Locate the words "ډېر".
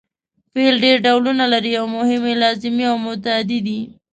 0.83-0.97